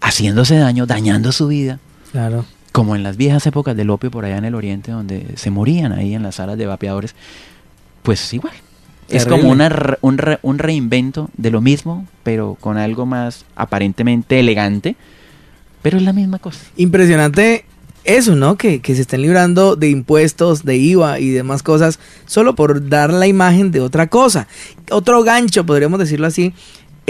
[0.00, 1.78] haciéndose daño, dañando su vida,
[2.12, 2.44] Claro.
[2.72, 5.92] como en las viejas épocas del opio por allá en el oriente, donde se morían
[5.92, 7.14] ahí en las salas de vapeadores,
[8.02, 8.54] pues igual.
[9.08, 13.44] Es como una re- un, re- un reinvento de lo mismo, pero con algo más
[13.56, 14.94] aparentemente elegante,
[15.82, 16.60] pero es la misma cosa.
[16.76, 17.64] Impresionante
[18.04, 18.56] eso, ¿no?
[18.56, 23.12] Que, que se estén librando de impuestos, de IVA y demás cosas solo por dar
[23.12, 24.46] la imagen de otra cosa.
[24.92, 26.54] Otro gancho, podríamos decirlo así,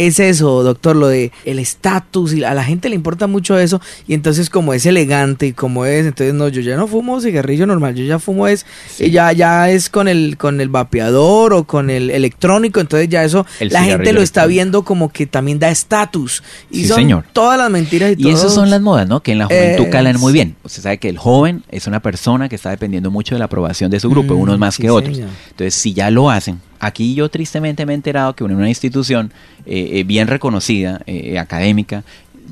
[0.07, 3.81] es eso, doctor, lo de el estatus y a la gente le importa mucho eso
[4.07, 7.67] y entonces como es elegante y como es, entonces no, yo ya no fumo cigarrillo
[7.67, 8.67] normal, yo ya fumo es,
[8.99, 13.25] eh, ya, ya es con el, con el vapeador o con el electrónico, entonces ya
[13.25, 16.97] eso El la gente lo está viendo como que también da estatus y Sí, son
[16.97, 17.25] señor.
[17.33, 19.23] todas las mentiras y, Y esas son las modas, ¿no?
[19.23, 20.57] Que en la juventud Eh, calan muy bien.
[20.65, 23.91] Usted sabe que el joven es una persona que está dependiendo mucho de la aprobación
[23.91, 25.17] de su grupo, Mm, unos más sí, que otros.
[25.17, 25.31] señor.
[25.51, 29.33] Entonces, si ya lo hacen, aquí yo tristemente me he enterado que en una institución
[29.67, 32.03] eh, eh, bien reconocida, eh, académica,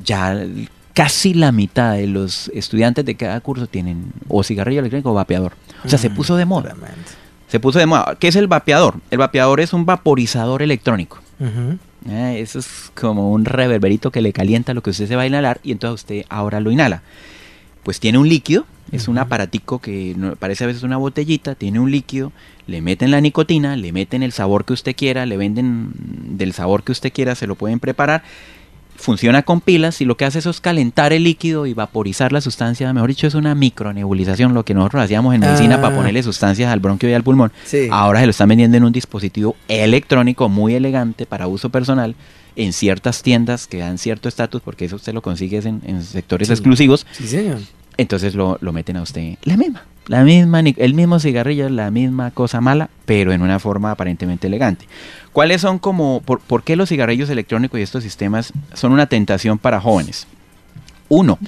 [0.05, 0.45] ya
[0.93, 5.53] casi la mitad de los estudiantes de cada curso tienen o cigarrillo electrónico o vapeador.
[5.83, 6.75] O sea, se Mm, puso de moda.
[7.47, 8.15] Se puso de moda.
[8.19, 8.95] ¿Qué es el vapeador?
[9.09, 11.19] El vapeador es un vaporizador electrónico.
[12.09, 15.27] Ah, eso es como un reverberito que le calienta lo que usted se va a
[15.27, 17.01] inhalar y entonces usted ahora lo inhala.
[17.83, 21.91] Pues tiene un líquido, es un aparatico que parece a veces una botellita, tiene un
[21.91, 22.31] líquido,
[22.67, 25.91] le meten la nicotina, le meten el sabor que usted quiera, le venden
[26.37, 28.23] del sabor que usted quiera, se lo pueden preparar.
[28.95, 32.41] Funciona con pilas y lo que hace eso es calentar el líquido y vaporizar la
[32.41, 32.91] sustancia.
[32.91, 35.81] Mejor dicho, es una micronebulización, lo que nosotros hacíamos en medicina Ah.
[35.81, 37.53] para ponerle sustancias al bronquio y al pulmón.
[37.63, 37.87] Sí.
[37.91, 42.13] Ahora se lo están vendiendo en un dispositivo electrónico muy elegante para uso personal
[42.57, 46.49] en ciertas tiendas que dan cierto estatus, porque eso usted lo consigue en, en sectores
[46.49, 46.53] Sí.
[46.55, 47.05] exclusivos.
[47.13, 47.59] Sí, señor.
[47.99, 52.31] Entonces lo, lo meten a usted la misma, la misma, el mismo cigarrillo, la misma
[52.31, 54.87] cosa mala, pero en una forma aparentemente elegante.
[55.33, 59.57] ¿Cuáles son como, por, por qué los cigarrillos electrónicos y estos sistemas son una tentación
[59.57, 60.27] para jóvenes?
[61.09, 61.39] Uno,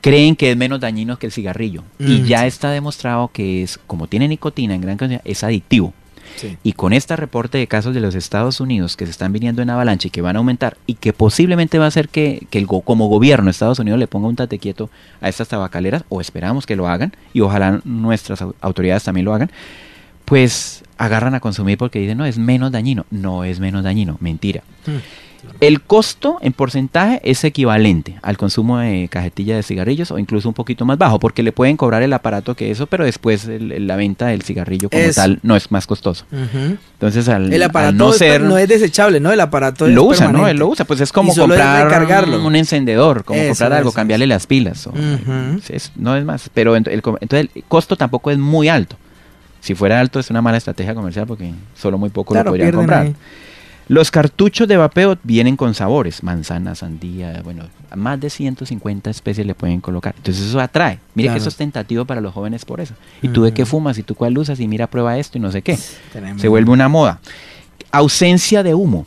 [0.00, 3.78] creen que es menos dañino que el cigarrillo y Mm, ya está demostrado que es,
[3.86, 5.94] como tiene nicotina en gran cantidad, es adictivo.
[6.36, 6.56] Sí.
[6.62, 9.70] Y con este reporte de casos de los Estados Unidos que se están viniendo en
[9.70, 12.66] avalancha y que van a aumentar y que posiblemente va a hacer que, que el
[12.66, 14.90] go- como gobierno de Estados Unidos le ponga un tate quieto
[15.20, 19.34] a estas tabacaleras, o esperamos que lo hagan, y ojalá nuestras au- autoridades también lo
[19.34, 19.50] hagan,
[20.24, 23.06] pues agarran a consumir porque dicen, no, es menos dañino.
[23.10, 24.62] No es menos dañino, mentira.
[25.60, 30.54] El costo en porcentaje es equivalente al consumo de cajetilla de cigarrillos o incluso un
[30.54, 33.96] poquito más bajo, porque le pueden cobrar el aparato que eso, pero después el- la
[33.96, 36.24] venta del cigarrillo como tal no es más costoso.
[36.30, 38.40] Entonces, al, El al aparato no es- ser.
[38.42, 39.32] no es desechable, ¿no?
[39.32, 40.46] El aparato lo es usa, ¿no?
[40.48, 40.84] Él lo usa.
[40.84, 42.44] Pues es como comprar recargarlo.
[42.44, 44.30] un encendedor, como Eso, comprar algo, eso, cambiarle eso.
[44.34, 44.86] las pilas.
[44.86, 45.60] o- Ujú.
[45.68, 46.50] es- no es más.
[46.54, 48.96] Pero el, entonces el costo tampoco es muy alto.
[49.60, 52.72] Si fuera alto es una mala estrategia comercial porque solo muy poco Claro, lo podrían
[52.72, 53.02] comprar.
[53.06, 53.14] ahí.
[53.88, 57.64] Los cartuchos de vapeo vienen con sabores, manzana, sandía, bueno,
[57.96, 60.14] más de 150 especies le pueden colocar.
[60.16, 60.98] Entonces eso atrae.
[61.14, 61.34] Mire Claro.
[61.34, 62.94] que eso es tentativo para los jóvenes por eso.
[63.20, 63.70] ¿Y tú de qué Ujú.
[63.72, 63.98] fumas?
[63.98, 64.60] ¿Y tú cuál usas?
[64.60, 65.78] Y mira, prueba esto y no sé qué.
[66.12, 66.40] Tremendo.
[66.40, 67.20] Se vuelve una moda.
[67.90, 69.06] Ausencia de humo.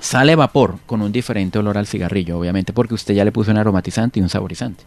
[0.00, 3.58] Sale vapor con un diferente olor al cigarrillo, obviamente, porque usted ya le puso un
[3.58, 4.82] aromatizante y un saborizante.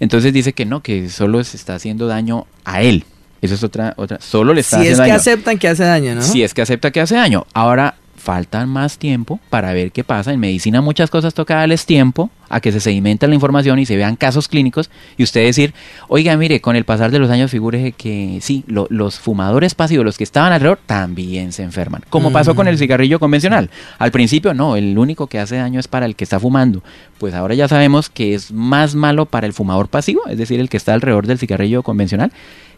[0.00, 3.04] Entonces dice que no, que solo se está haciendo daño a él.
[3.42, 4.18] Eso es otra, otra.
[4.20, 5.20] Solo le está Si es haciendo que daño.
[5.20, 6.22] aceptan que hace daño, ¿no?
[6.22, 7.46] Si es que acepta que hace daño.
[7.52, 10.32] Ahora faltan más tiempo para ver qué pasa.
[10.32, 13.94] En medicina muchas cosas toca darles tiempo a que se sedimenta la información y se
[13.96, 15.74] vean casos clínicos y usted decir,
[16.08, 20.04] oiga, mire, con el pasar de los años figúrese que sí, lo- los fumadores pasivos,
[20.04, 22.02] los que estaban alrededor, también se enferman.
[22.10, 23.70] Como pasó con el cigarrillo convencional.
[23.98, 26.82] Al principio no, el único que hace daño es para el que está fumando.
[27.18, 30.68] Pues ahora ya sabemos que es más malo para el fumador pasivo, es decir, el
[30.68, 32.32] que está alrededor del cigarrillo convencional,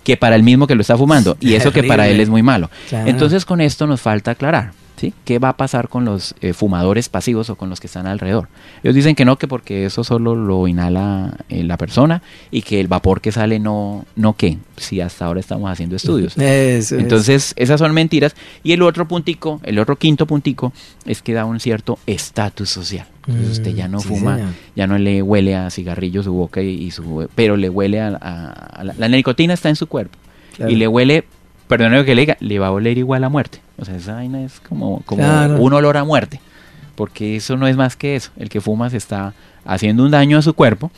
[0.05, 1.39] que para el mismo que lo está fumando.
[1.41, 2.71] Y eso que para él es muy malo.
[2.91, 3.09] Claro.
[3.09, 5.15] Entonces con esto nos falta aclarar, ¿sí?
[5.25, 8.49] ¿Qué va a pasar con los eh, fumadores pasivos o con los que están alrededor?
[8.83, 12.81] Ellos dicen que no, que porque eso solo lo inhala eh, la persona y que
[12.81, 16.37] el vapor que sale no, no qué, si hasta ahora estamos haciendo estudios.
[16.39, 16.97] Eso.
[16.99, 18.35] Entonces, esas son mentiras.
[18.63, 20.73] Y el otro puntico, el otro quinto puntico,
[21.07, 23.07] es que da un cierto estatus social.
[23.27, 24.53] Entonces usted ya no sí, fuma, señor.
[24.75, 27.29] ya no le huele a cigarrillo su boca y, y su...
[27.35, 30.19] Pero le huele a, a- a la, la nicotina está en su cuerpo.
[30.67, 31.25] y le huele,
[31.69, 33.61] perdón que le diga, le va a oler igual a muerte.
[33.79, 35.61] O sea, esa vaina es como, como Claro.
[35.61, 36.41] un olor a muerte.
[36.97, 38.31] Porque eso no es más que eso.
[38.37, 40.91] El que fuma se está haciendo un daño a su cuerpo,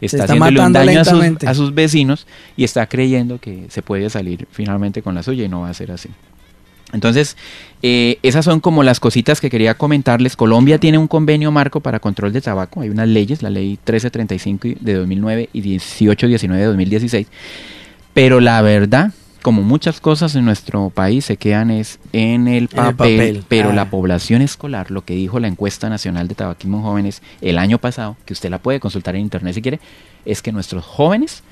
[0.00, 1.46] está, está haciéndole un daño a sus, lentamente.
[1.48, 5.48] a sus vecinos y está creyendo que se puede salir finalmente con la suya y
[5.48, 6.10] no va a ser así.
[6.92, 7.36] Entonces,
[7.82, 10.36] eh, esas son como las cositas que quería comentarles.
[10.36, 12.80] Colombia tiene un convenio marco para control de tabaco.
[12.80, 17.26] Hay unas leyes, la ley 1335 de 2009 y 1819 de 2016.
[18.14, 22.94] Pero la verdad, como muchas cosas en nuestro país se quedan es en el papel,
[22.94, 23.44] papel.
[23.48, 23.74] pero Ah.
[23.74, 27.78] la población escolar, lo que dijo la encuesta nacional de tabaquismo en jóvenes el año
[27.78, 29.80] pasado, que usted la puede consultar en internet si quiere,
[30.24, 31.42] es que nuestros jóvenes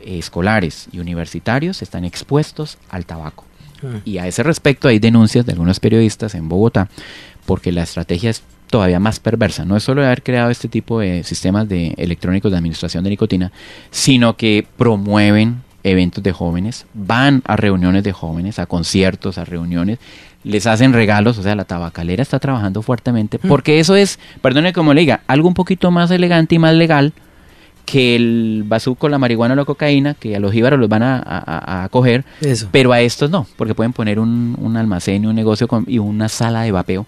[0.00, 3.44] eh, escolares y universitarios están expuestos al tabaco.
[3.82, 4.00] Ah.
[4.04, 6.88] Y a ese respecto hay denuncias de algunos periodistas en Bogotá
[7.46, 9.64] porque la estrategia es todavía más perversa.
[9.64, 13.50] No es solo haber creado este tipo de sistemas de electrónicos de administración de nicotina,
[13.90, 19.98] sino que promueven eventos de jóvenes, van a reuniones de jóvenes, a conciertos, a reuniones,
[20.44, 24.94] les hacen regalos, o sea, la tabacalera está trabajando fuertemente, porque eso es, perdone como
[24.94, 27.12] le diga, algo un poquito más elegante y más legal
[27.84, 31.16] que el bazuco, la marihuana o la cocaína, que a los jíbaros los van a,
[31.24, 32.68] a- a coger, Eso.
[32.70, 35.98] pero a estos no, porque pueden poner un, un almacén y un negocio con- y
[35.98, 37.06] una sala de vapeo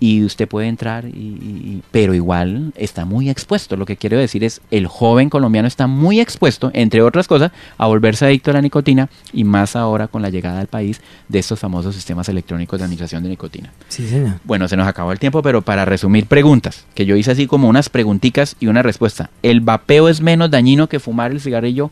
[0.00, 3.76] y usted puede entrar, y, pero igual está muy expuesto.
[3.76, 7.86] Lo que quiero decir es, el joven colombiano está muy expuesto, entre otras cosas, a
[7.86, 11.58] volverse adicto a la nicotina y más ahora con la llegada al país de estos
[11.58, 13.72] famosos sistemas electrónicos de administración de nicotina.
[13.88, 14.38] Sí, señor.
[14.44, 17.68] Bueno, se nos acabó el tiempo, pero para resumir preguntas, que yo hice así como
[17.68, 19.30] unas preguntitas y una respuesta.
[19.42, 21.90] ¿El vapeo es menos dañino que fumar el cigarrillo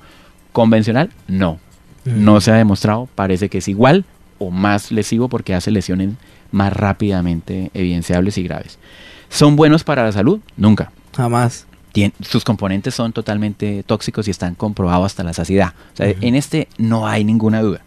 [0.53, 1.11] convencional?
[1.27, 1.59] No.
[2.05, 2.25] Mm.
[2.25, 4.05] No se ha demostrado, parece que es igual
[4.38, 6.11] o más lesivo porque hace lesiones
[6.57, 8.79] más rápidamente evidenciables y graves.
[9.29, 10.40] ¿Son buenos para la salud?
[10.57, 10.90] Nunca.
[11.14, 11.66] Jamás.
[11.92, 15.75] Tien- sus componentes son totalmente tóxicos y están comprobados hasta la saciedad.
[15.92, 17.81] O sea, en este no hay ninguna duda.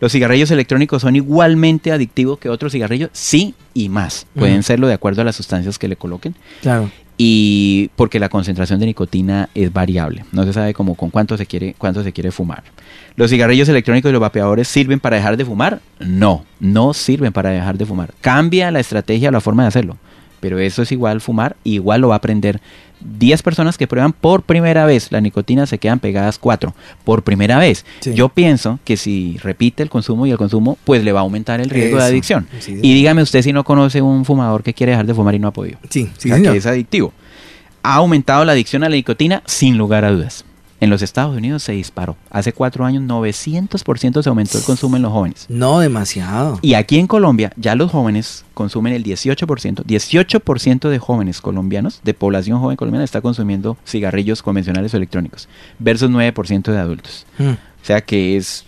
[0.00, 3.10] ¿Los cigarrillos electrónicos son igualmente adictivos que otros cigarrillos?
[3.12, 4.26] Sí y más.
[4.34, 6.90] Pueden serlo de acuerdo a las sustancias que le coloquen Claro.
[7.24, 10.24] Y porque la concentración de nicotina es variable.
[10.32, 12.64] No se sabe como con cuánto se quiere cuánto se quiere fumar.
[13.14, 15.78] ¿Los cigarrillos electrónicos y los vapeadores sirven para dejar de fumar?
[16.00, 18.12] No, no sirven para dejar de fumar.
[18.20, 19.98] Cambia la estrategia o la forma de hacerlo.
[20.40, 22.60] Pero eso es igual fumar, igual lo va a aprender
[23.04, 27.58] 10 personas que prueban por primera vez la nicotina se quedan pegadas 4 por primera
[27.58, 27.84] vez.
[28.00, 28.14] Sí.
[28.14, 31.60] Yo pienso que si repite el consumo y el consumo, pues le va a aumentar
[31.60, 32.46] el riesgo de adicción.
[32.60, 32.78] Sí.
[32.82, 35.48] Y dígame usted si no conoce un fumador que quiere dejar de fumar y no
[35.48, 35.78] ha podido.
[35.90, 36.52] Sí, sí, O sea, señor.
[36.52, 37.12] que es adictivo.
[37.82, 40.44] Ha aumentado la adicción a la nicotina sin lugar a dudas.
[40.82, 42.16] En los Estados Unidos se disparó.
[42.28, 45.46] Hace cuatro años 900% se aumentó el consumo en los jóvenes.
[45.48, 46.58] No, demasiado.
[46.60, 49.84] Y aquí en Colombia ya los jóvenes consumen el 18%.
[49.84, 56.10] 18% de jóvenes colombianos, de población joven colombiana, está consumiendo cigarrillos convencionales o electrónicos, versus
[56.10, 57.26] 9% de adultos.
[57.38, 57.50] Mm.
[57.50, 58.64] O sea que es.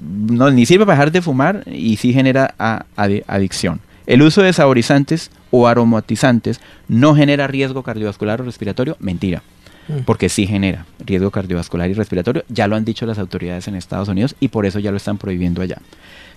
[0.00, 3.80] No, ni sirve para dejar de fumar y sí genera a- adicción.
[4.06, 8.96] El uso de saborizantes o aromatizantes no genera riesgo cardiovascular o respiratorio.
[8.98, 9.42] Mentira.
[9.88, 9.98] Mm.
[10.04, 12.44] Porque sí genera riesgo cardiovascular y respiratorio.
[12.48, 15.18] Ya lo han dicho las autoridades en Estados Unidos y por eso ya lo están
[15.18, 15.78] prohibiendo allá.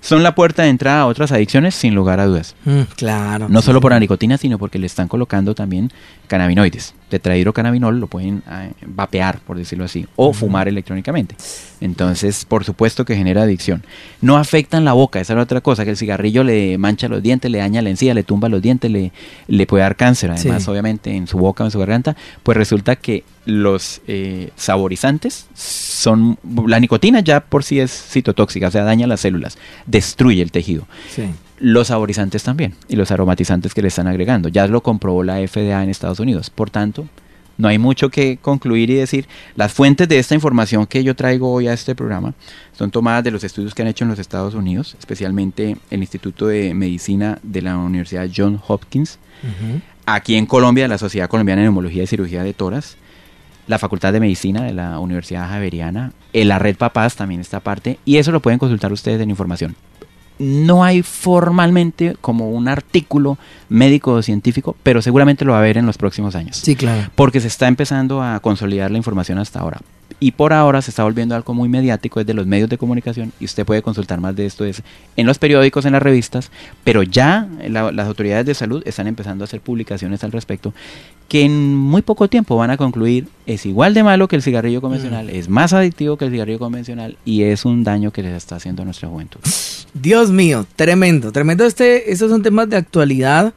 [0.01, 2.55] Son la puerta de entrada a otras adicciones sin lugar a dudas.
[2.65, 3.49] Mm, claro.
[3.49, 5.91] No solo por la nicotina, sino porque le están colocando también
[6.27, 6.93] cannabinoides.
[7.09, 11.35] Tetrahidrocannabinol lo pueden eh, vapear, por decirlo así, o fumar electrónicamente.
[11.79, 13.83] Entonces, por supuesto que genera adicción.
[14.21, 17.21] No afectan la boca, esa es la otra cosa, que el cigarrillo le mancha los
[17.23, 19.11] dientes, le daña la encía, le tumba los dientes, le,
[19.47, 20.69] le puede dar cáncer, además, Sí.
[20.69, 22.15] obviamente, en su boca o en su garganta.
[22.43, 26.37] Pues resulta que los eh, saborizantes son...
[26.67, 29.57] La nicotina ya por sí es citotóxica, o sea, daña las células,
[29.87, 31.23] destruye el tejido Sí.
[31.59, 34.47] los saborizantes también y los aromatizantes que le están agregando.
[34.49, 36.49] Ya lo comprobó la FDA en Estados Unidos.
[36.51, 37.07] Por tanto,
[37.57, 39.27] no hay mucho que concluir y decir.
[39.55, 42.35] Las fuentes de esta información que yo traigo hoy a este programa
[42.77, 46.45] son tomadas de los estudios que han hecho en los Estados Unidos, especialmente el Instituto
[46.45, 49.17] de Medicina de la Universidad John Hopkins,
[50.05, 52.97] aquí en Colombia, la Sociedad Colombiana de Neumología y Cirugía de Toras,
[53.67, 57.99] la Facultad de Medicina de la Universidad Javeriana, en la Red Papás también está parte,
[58.05, 59.75] y eso lo pueden consultar ustedes en información.
[60.39, 65.77] No hay formalmente como un artículo médico o científico, pero seguramente lo va a haber
[65.77, 66.57] en los próximos años.
[66.57, 67.09] Sí, claro.
[67.15, 69.79] Porque se está empezando a consolidar la información hasta ahora.
[70.19, 73.33] Y por ahora se está volviendo algo muy mediático, es de los medios de comunicación,
[73.39, 74.83] y usted puede consultar más de esto es
[75.15, 76.51] en los periódicos, en las revistas,
[76.83, 80.73] pero ya la- las autoridades de salud están empezando a hacer publicaciones al respecto,
[81.27, 84.81] que en muy poco tiempo van a concluir es igual de malo que el cigarrillo
[84.81, 88.55] convencional, es más adictivo que el cigarrillo convencional, y es un daño que les está
[88.55, 89.39] haciendo a nuestra juventud.
[89.93, 91.65] Dios mío, tremendo, tremendo.
[91.65, 93.53] Este, estos son temas de actualidad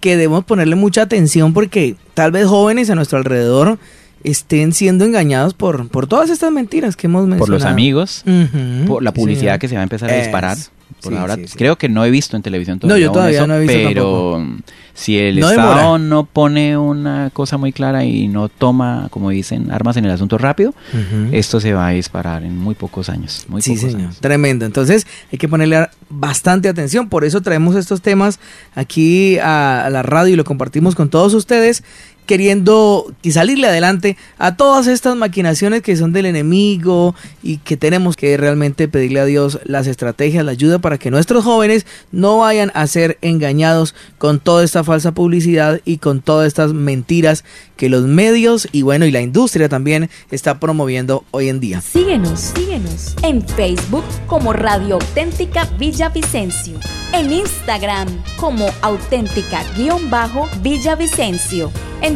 [0.00, 3.78] que debemos ponerle mucha atención porque tal vez jóvenes a nuestro alrededor
[4.24, 7.46] estén siendo engañados por, por todas estas mentiras que hemos mencionado.
[7.46, 8.24] Por los amigos,
[8.86, 10.56] por la publicidad que se va a empezar a disparar.
[11.02, 13.04] Por Sí, ahora, sí, creo que no he visto en televisión No, todavía.
[13.04, 14.46] yo aún todavía eso, no he visto Pero
[14.96, 15.98] si el No Estado demora.
[15.98, 20.38] no pone una cosa muy clara y no toma, como dicen, armas en el asunto
[20.38, 20.74] rápido,
[21.32, 23.44] esto se va a disparar en muy pocos años.
[23.48, 24.00] Muy sí, pocos señor.
[24.06, 24.20] años.
[24.20, 24.64] Tremendo.
[24.64, 27.08] Entonces hay que ponerle bastante atención.
[27.10, 28.40] Por eso traemos estos temas
[28.74, 31.84] aquí a, a la radio y lo compartimos con todos ustedes,
[32.26, 38.36] queriendo salirle adelante a todas estas maquinaciones que son del enemigo y que tenemos que
[38.36, 42.86] realmente pedirle a Dios las estrategias, la ayuda para que nuestros jóvenes no vayan a
[42.86, 47.44] ser engañados con toda esta falsa publicidad y con todas estas mentiras
[47.76, 51.80] que los medios y bueno y la industria también está promoviendo hoy en día.
[51.80, 56.78] Síguenos, síguenos en Facebook como Radio Auténtica Villavicencio,
[57.12, 61.70] en Instagram como auténtica-villavicencio,
[62.02, 62.15] en